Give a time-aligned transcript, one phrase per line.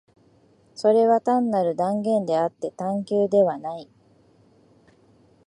[0.73, 3.87] それは単なる断言であって探求ではない。